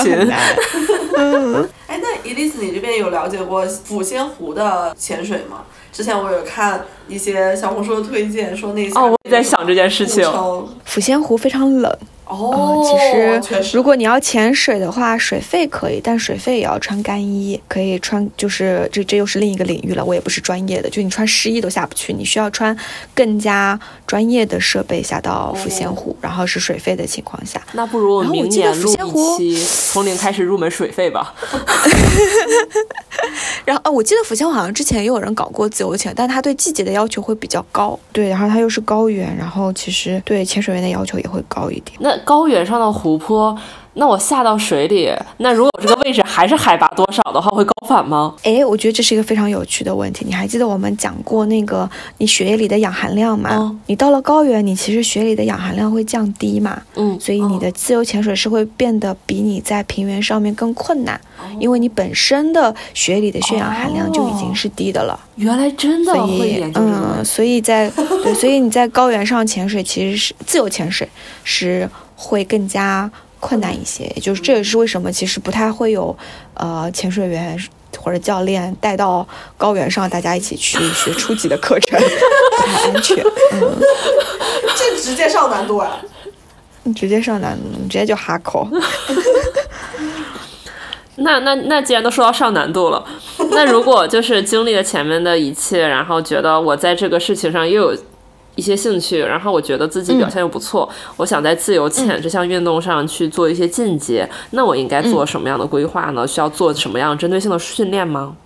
[1.16, 5.64] 嗯，哎，那伊丽丝，你这边有了解过抚仙湖的潜水吗？
[5.92, 10.24] 之前我有看一些小红书的推荐，说那些哦，我也在想这件事情。
[10.88, 11.98] 抚仙湖非常冷。
[12.28, 12.98] 哦，其
[13.62, 20.04] 实如果你要潜水的话，水费可以，但水费也要穿干衣，可以穿，就是这这又是另一个领域了。
[20.04, 22.76] 我也不是专业的，就你穿湿衣都下不去，你需要穿
[23.14, 27.60] 更加专业的设备下到抚仙湖，然后是水费的情况下。
[27.72, 31.34] 那不如我明年录一期从零开始入门水费吧。
[33.64, 37.98] 然后哦，我记得抚仙湖好像之前也有人搞过自由潜，但他对季节的要求会比较高。
[38.12, 41.96] 对，然后它又是高原，然后其实对潜水员的要求也会高一点。
[42.00, 43.56] 那高原上的湖泊，
[43.94, 48.34] 那我下到水里，那如果这个位置还是海拔多少的话，会高反吗？
[48.44, 50.24] 哎，我觉得这是一个非常有趣的问题。
[50.26, 53.76] 你还记得我们讲过那个你血液里的氧含量吗？
[53.86, 56.80] 你到了高原，你其实血里的氧含量会降低嘛？
[56.94, 61.20] 嗯，所以你的自由潜水是会变得比你在平原上面更困难，
[61.58, 65.18] 因为你本身的血里的血氧含量就已经是低的了。
[65.36, 67.90] 原来真的会嗯，所以在
[68.22, 71.08] 对，所以你在高原上潜水其实是自由潜水
[71.42, 73.08] 是会更加。
[73.40, 76.18] 困难一些，也就是这也是为什么其实不太会有，
[76.54, 77.56] 呃，潜水员
[77.96, 79.24] 或者教练带到
[79.56, 83.16] 高原上，大家一起去学初级的课程， 不太安全。
[83.52, 83.78] 嗯，
[84.74, 86.00] 这直接上难度啊！
[86.82, 88.66] 你直接上难度，你直接就哈口。
[91.14, 93.04] 那那那既然都说到上难度了，
[93.52, 97.98] 那如果就是经历了前面的一切，然后觉得我在这个事情上又有。
[98.58, 106.26] 一些兴趣，然后我觉得自己表现又不错，我想在自由潜这项运动上去做一些进阶，那我应该做什么样的规划呢？
[106.26, 108.36] 需要做什么样针对性的训练吗？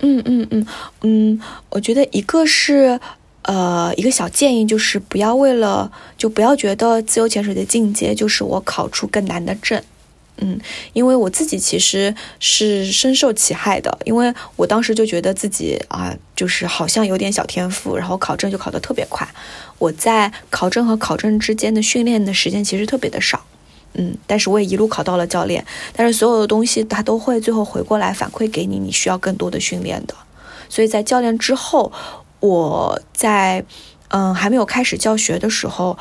[0.00, 0.66] 嗯嗯嗯
[1.02, 2.98] 嗯，我觉得一个是，
[3.42, 9.80] 呃，一个小建议就是不要为了就不要觉得自由潜水的进阶就是我考出更难的证。
[10.38, 10.60] 嗯，
[10.92, 19.26] 因为我自己其实是深受其害的，因为我当时就觉得自己啊，就是好像有点小天赋，然后考证就考得特别快。
[19.78, 23.44] 我在考证和考证之间的训练的时间其实特别的少，
[23.94, 25.64] 嗯，但是我也一路考到了教练。
[25.94, 30.14] 但是所有的东西他都会最后回过来反馈给你，你需要更多的训练的。
[30.68, 31.90] 所以在教练之后，
[32.40, 33.64] 我在
[34.08, 35.96] 嗯还没有开始教学的时候。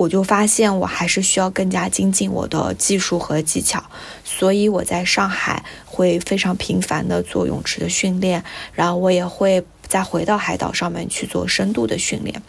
[0.00, 3.84] 我就发现我还是需要更加精进我的技术和技巧，
[4.24, 12.40] 所以我在上海会非常频繁的做泳池的训练，然后我也会再回到海岛上面去做深度的训练。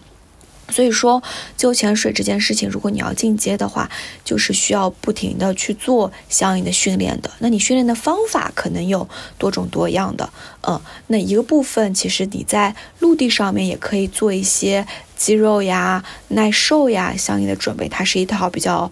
[0.70, 1.22] 所以说，
[1.58, 3.92] 就潜水这件事情，如果你要进阶的话，
[4.24, 7.30] 就是需要不停的去做相应的训练的。
[7.40, 9.06] 那你训练的方法可能有
[9.38, 14.88] 多种多样的，嗯，那一个部分其实你在陆地上面也可以做一些
[15.22, 18.92] 肌肉呀、耐受呀相应的准备，它是一套比较。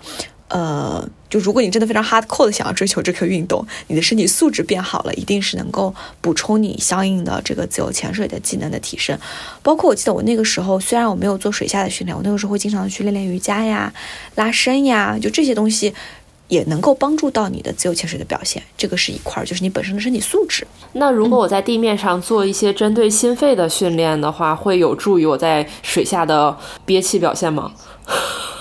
[0.49, 9.15] 呃，就如果你真的非常 hardcore 的想要追求这个运动，你的身体素质变好了，一定是能够补充你相应的这个自由潜水的技能的提升。
[9.61, 13.93] 包括我记得我那个时候，虽然我没有做水下的训练，我那个时候会经常去练练瑜伽呀、
[14.33, 15.93] 拉伸呀，就这些东西
[16.49, 18.61] 也能够帮助到你的自由潜水的表现。
[18.77, 20.67] 这个是一块儿，就是你本身的身体素质。
[20.93, 27.71] 那如果我在地面上做一些针对心肺的训练的话，会有助于我在水下的憋气表现吗？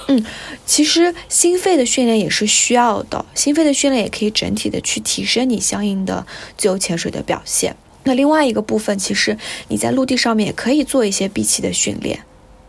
[0.07, 0.25] 嗯，
[0.65, 6.27] 其实心肺的训练也是需要的，心肺的训练也可以整体的去提升你相应的
[6.57, 7.75] 自由潜水的表现。
[8.05, 9.37] 那另外一个部分，其实
[9.69, 12.19] 你在陆地上面也可以做一些闭气的训练。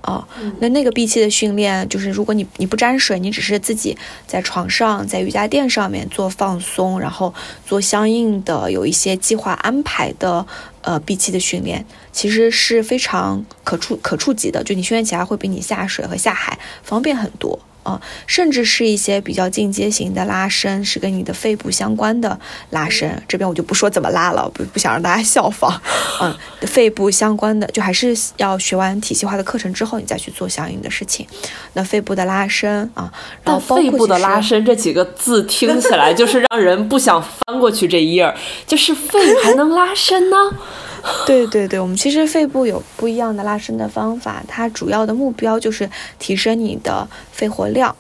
[0.02, 0.26] 哦，
[0.60, 7.34] 那那个闭气的训练，就是如果你你不沾水，你只是自己在床上，在瑜伽垫上面做放松，然后
[7.66, 10.46] 做相应的有一些计划安排的
[10.82, 17.60] 呃闭气的训练，其实是非常可触可触及的，就你训练起来会比你下水和下海方便很多。
[17.90, 23.22] 啊，甚至是一些比较进阶型的拉伸，是跟你的肺部相关的拉伸。
[23.28, 25.82] 这边我就不说怎么拉了，不不想让大家效仿。
[26.22, 26.36] 嗯，
[26.68, 31.26] 肺部相关的，就还是要学完体系化的课程之后，你再去做相应的事情。
[31.74, 33.12] 那肺部的拉伸啊，
[33.44, 38.32] 然后肺部的拉伸这几个字听起来就是让人不想翻过去这一页，
[38.68, 40.38] 就是肺还能拉伸呢？
[41.26, 47.96] 对对对，我们其实肺部有不一样的拉伸的方法，它主要的目标就是提升你的肺活量，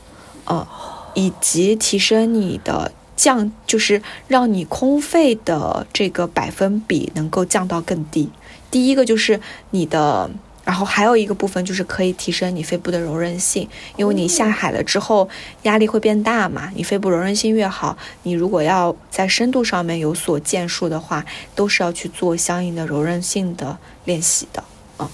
[0.45, 0.67] 呃，
[1.13, 8.29] 以及提升你的降，就是让你空肺的这个百分比能够降到更低。
[8.71, 9.39] 第一个就是
[9.71, 10.29] 你的。
[10.70, 15.28] 然后还有一个部分就是可以提升你肺部的柔韧性，因为你下海了之后
[15.63, 24.63] 压力会变大嘛，你肺部柔韧性越好，你如果要在深度上面有所建树的话，都是要去做相应的柔韧性的练习的。
[24.99, 25.09] 嗯，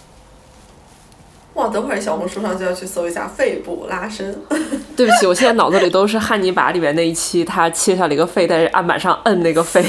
[1.53, 4.38] 哇，等会儿小红书上就要去搜一下肺部拉伸。
[4.97, 9.86] 对不起，我现在脑子里都是汉尼拔里面那一期，他切下了一个肺，在案板上摁那个肺。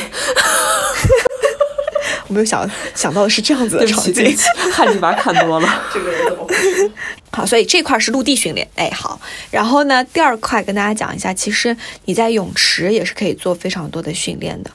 [2.29, 4.37] 我没有想想到的是这样子的场景，
[4.73, 6.91] 汉尼拔看多了， 这个人怎么回事？
[7.31, 9.21] 好，所以这块是陆地训练，哎，好。
[9.51, 14.71] 然后呢，第二块跟大家讲一下，其实你在泳池也是可以做非常多的训练的，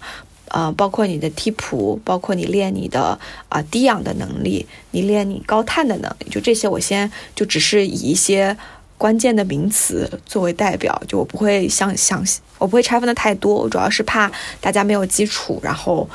[0.50, 8.56] 呃，包括你的踢蹼，包括你练你的啊低氧的能力，你练你高碳的能力，就这些，我先就只是以一些
[8.98, 16.08] 关键的名词作为代表，就我不会像详细，我不会拆分的太多，我主要是怕大家没有基础，然后。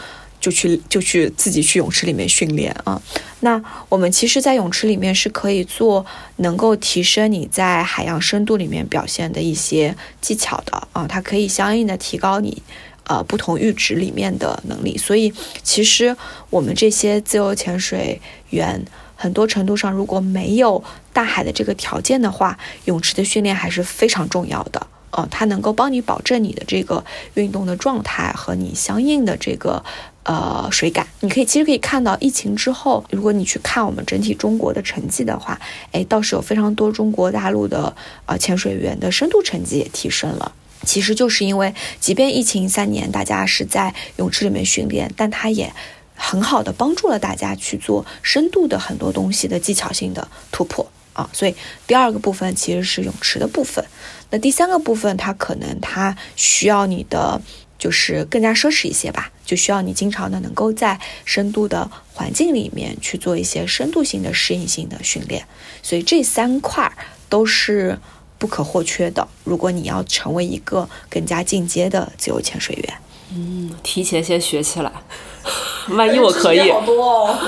[0.47, 3.03] 就去就去自己去泳池里面训练啊。
[3.41, 11.05] 那我们其实，在泳池里面是可以做能够提升你在海洋深度里面表现的一些技巧的啊。
[11.09, 12.63] 它可以相应的提高你
[13.09, 14.97] 呃不同阈值里面的能力。
[14.97, 15.35] 所以，
[15.65, 16.17] 其实
[16.49, 18.21] 我们这些自由潜水
[18.51, 18.81] 员，
[19.17, 24.87] 很多程度上如果没有大海的这个条件的话，泳池的训练还是非常重要的。
[25.11, 29.85] 呃，它能够帮你保证你的这个运动的状态和你相应的这个。
[30.29, 35.57] 呃，水感，你可以其实可以看到，疫情之后，如果你去看我们整体中国的成绩的话，
[35.93, 40.51] 哎，倒是有非常多中国大陆的呃潜水员的深度成绩也提升了。
[40.83, 45.73] 其实就是因为，即便疫情三年，大家是在泳池里面训练，但它也
[46.17, 51.31] 很好的帮助了大家去做深度的很多东西的技巧性的突破啊。
[51.33, 51.55] 所以
[51.87, 53.85] 第二个部分其实是泳池的部分，
[54.31, 57.41] 那第三个部分它可能它需要你的。
[57.79, 65.47] 就是更加奢侈一些吧，就需要你经常的能够在深度的环境里面去做一些深度性的适应性的训练，
[65.83, 66.91] 所以这三块
[67.29, 67.99] 都是
[68.39, 69.27] 不可或缺的。
[69.45, 72.95] 如果你要成为一个更加进阶的自由潜水员，
[73.35, 74.93] 嗯，提前先学起来，
[75.89, 76.71] 万一我可以。
[76.71, 77.39] 好多哦。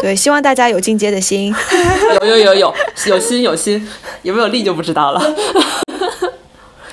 [0.00, 1.54] 对，希望大家有进阶的心。
[2.20, 2.74] 有有有有
[3.06, 3.86] 有心有心，
[4.22, 5.34] 有没有力就不知道了。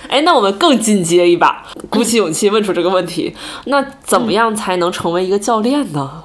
[0.09, 3.35] 哎，那我们更进阶一把，鼓起勇气问出这个问题。
[3.65, 6.23] 那怎么样才能成为一个教练呢？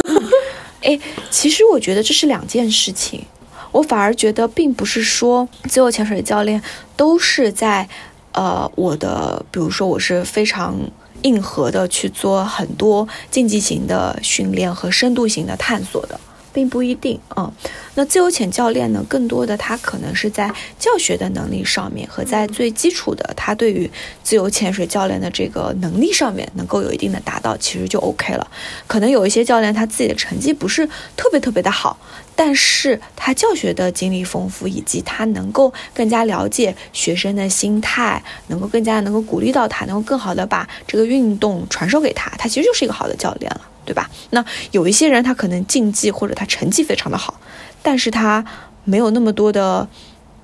[0.84, 0.98] 哎，
[1.30, 3.24] 其实我觉得这是两件事情。
[3.72, 6.62] 我反而觉得，并不是说自由潜水教练
[6.96, 7.88] 都是在
[8.32, 10.78] 呃我的，比如说我是非常
[11.22, 16.20] 硬核的去做很多竞技型的训练和深度型的探索的。
[16.56, 17.52] 并不一定啊，
[17.96, 19.04] 那自由潜教练呢？
[19.10, 23.90] 更多的他可能是在教学的能力上面和在最基础的他对于
[24.22, 28.50] 自由潜水教练的这个能力上面能够有一定的达到，其实就 OK 了。
[28.86, 31.98] 可能有一些教练他自己的成绩不是特别特别的好，
[32.34, 43.60] 但是他教学的经历丰富，以及他能够更加了解学生的心态，能够更加能够鼓励到他，能够更好的把这个运动传授给他，他其实就是一个好的教练了。
[43.86, 44.10] 对吧？
[44.30, 47.40] 那有一些人，他可能竞技或者他成绩非常的好，
[47.82, 48.44] 但是他
[48.84, 49.88] 没有那么多的，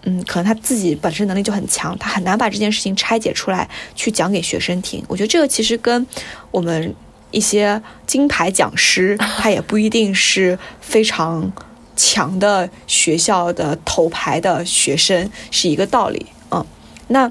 [0.04, 5.04] 嗯，可能他自己本身能力就很强，他很难把这件事情拆解出来去讲给学生听。
[5.08, 6.06] 我觉得这个其实跟
[6.50, 6.94] 我们
[7.30, 11.52] 一些金牌讲师， 他也不一定是非常
[11.96, 16.24] 强的学校的头牌的学生是一个道理。
[16.50, 16.64] 嗯，
[17.08, 17.30] 那。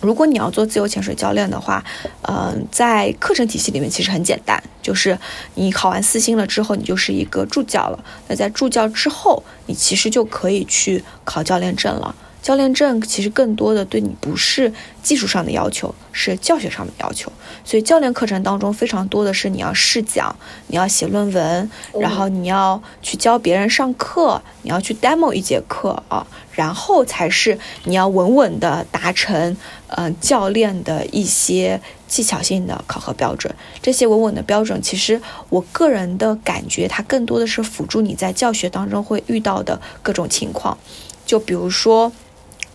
[0.00, 1.84] 如果你要做自由潜水教练的话，
[2.22, 5.18] 嗯，在课程体系里面其实很简单，就是
[5.54, 8.02] 你考完四星了之后，你就是一个助教了。
[8.28, 12.14] 那在助教之后，你其实就可以去考教练证了。
[12.42, 14.72] 教练证其实更多的对你不是
[15.02, 17.30] 技术上的要求，是教学上的要求。
[17.66, 20.34] 所以教练课程当中非常多的是你要试讲，
[20.68, 21.70] 你要写论文，
[22.00, 29.54] 然后你要去教别人上课，你要去 demo 一节课啊，然后才是你要稳稳的达成，
[29.96, 33.54] 嗯，教练的一些技巧性的考核标准。
[33.80, 40.76] 这些稳稳的标准，其实我个人的感觉，它更多的是辅助你在教学当中会遇到的各种情况，
[41.24, 42.12] 就比如说。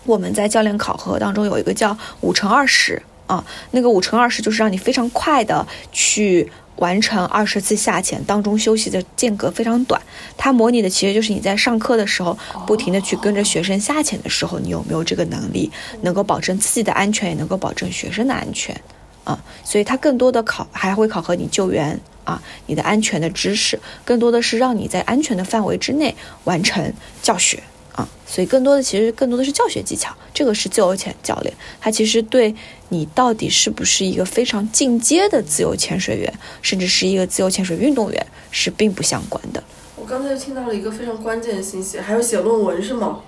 [0.08, 6.48] 我们在教练考核当中有一个叫五乘二十啊，那个五乘二十就是让你非常快的去
[6.78, 10.02] 完成二十次下潜，当中休息的间隔非常短。
[10.38, 15.72] 它模拟的其实就是你在上课的时候不停的去跟着学生下潜的时候，你有没有这个能力，
[16.02, 18.80] 能够保证自己的安全，也能够保证学生的安全
[19.24, 19.40] 啊。
[19.64, 27.64] 所以它更多的考还会考核你救援啊，你的安全的知识，更多的是让你在安全的范围之内完成教学。
[27.96, 32.54] 啊，所以更多的其实更多的是教学技巧，这个是自由潜教练，他其实对
[32.90, 39.64] 你到底是不是一个非常进阶的自由潜水员，甚至是一个自由潜水运动员是并不相关的。
[39.96, 43.22] 我刚才就听到了一个非常关键的信息，还有写论文是吗？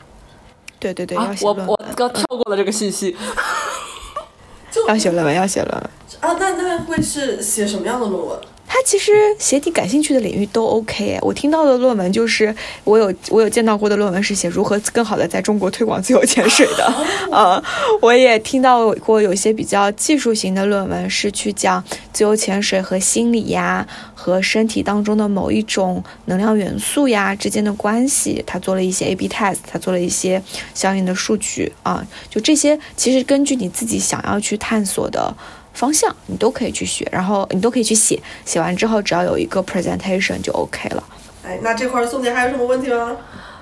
[0.79, 3.15] 对对对，啊，我我刚跳过了这个信息，
[4.87, 5.89] 要写论文，要写论文
[6.19, 8.37] 啊，那那会是写什么样的论文？
[8.67, 11.17] 他其实写你感兴趣的领域都 OK。
[11.21, 12.53] 我听到的论文就是，
[12.83, 16.93] 我有我有见到过的论文是写如何更好的在中国推广自由潜水的。
[17.31, 17.63] 呃，
[18.01, 28.43] 我也听到过有些比较技术型的论文是去讲自由潜水和心理呀，和身体当中的某一种能量元素呀之间的关系。
[28.45, 30.43] 他做了一些 A/B test，他做了一些
[30.73, 32.05] 相应的数据啊。
[32.29, 35.33] 就这些，其实根据你自己想要去探索的。
[35.77, 41.03] 方向你都可以去学，然后你都可以去写，写完之后只要有一个 presentation 就 OK 了。
[41.45, 43.15] 哎，那这块宋姐还有什么问题吗？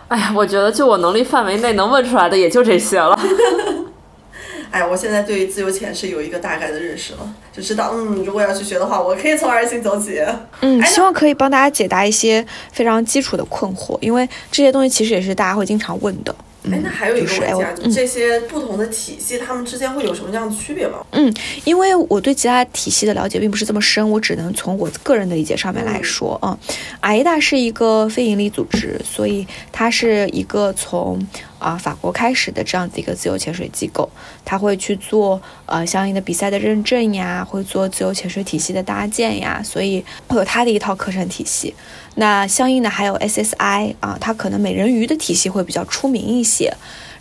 [0.08, 3.20] 哎呀，我觉得就我能力范围内能问出来的也就这些了。
[4.72, 10.22] 哎，我现在对于自由潜是有一个大概的认识了，就知道嗯，如果要去学的话，我可以从二星走起。
[10.62, 16.34] 嗯，希望可以帮大家解答一些非常基础的困惑，因为这些东西其实也是大家会经常问的。
[16.72, 21.06] 哎，那还有一个问题啊，这些不同的体系，它们之间会有什么样的区别吗？
[21.12, 26.58] 嗯，因为我对其他体系的了解并不是这么深，我只能从我个人的理解上面来说啊。
[27.02, 31.20] 阿依达是一个非营利组织，所以它是一个从
[31.66, 34.08] 啊法国开始的这样子一个自由潜水机构，
[34.46, 41.74] 他会去做呃相应的比赛的认证呀，会做自由潜水体系的搭建呀，所以会有它的一套课程体系。
[42.18, 46.72] 那相应的还有 SSI 啊，它可能美人鱼的体系会比较出名一些，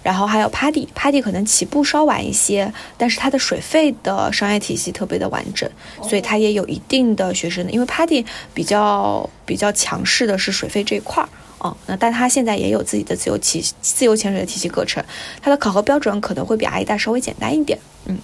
[0.02, 5.68] 然后还有 Paddy，Paddy 可能起步稍晚一些，但是它的水费的商业体系特别的完整，
[6.02, 11.28] 所以它也有一定的学生的，因为 Paddy 比较比较强势的是水费这一块儿
[11.64, 15.02] 啊，那但他现在也有自己的自由体自由潜水的体系课程，
[15.40, 18.18] 它的考核标准可能会比阿依达稍微简单一点，嗯，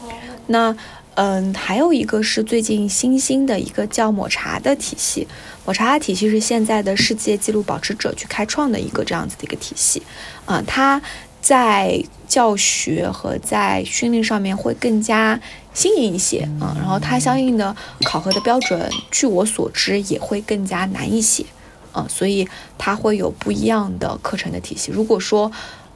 [0.49, 0.77] 那。
[1.17, 5.27] 嗯，还有一个是最近新兴的一个叫抹茶的体系，
[5.67, 10.01] 抹茶的体系是现在的世界纪录保持者去开创的一个这样子的一个体系，
[10.47, 11.03] 啊，它
[11.43, 15.39] 在教学和在训练上面会更加
[15.75, 21.45] 新颖一些啊，然后它相应的考核的标准，据我所知也会更加难一些，
[21.93, 24.91] 啊，所以它会有不一样的课程的体系。
[24.93, 25.51] 如果说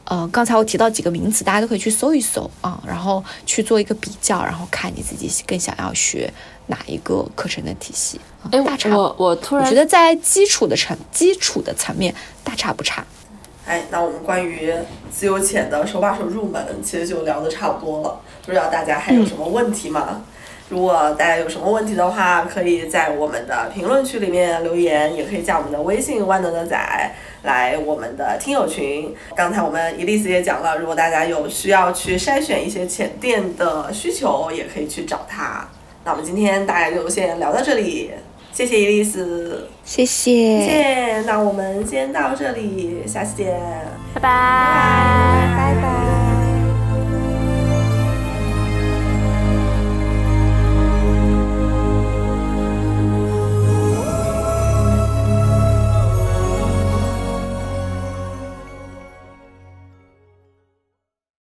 [0.07, 6.30] 呃，刚才我提到几个名词，大家都可以去搜一搜啊，然后去做一个比较，然后看你自己更想要学
[6.66, 8.20] 哪一个课程的体系。
[8.51, 13.03] 哎，我我突然觉得在基础的层基础的层面大差不差。
[13.64, 14.70] 哎，那我们关于
[15.11, 18.20] 自由潜的手把手入门，其实就聊得差不多了。
[18.45, 20.22] 不知道大家还有什么问题吗？
[20.69, 26.77] 如果大家有什么问题的话，可以在我们的评论区里面留言，也可以加我们的微信万能的仔。
[27.43, 35.69] 来我们的听友群，刚才我们伊丽丝也讲了，如果大家有需要去筛选一些浅店的需求，也可以去找他。
[36.05, 38.11] 那我们今天大概就先聊到这里，
[38.51, 41.21] 谢谢伊丽丝，谢谢，谢谢。
[41.27, 43.61] 那我们先到这里，下期见，
[44.15, 44.31] 拜拜，
[45.55, 46.24] 拜拜。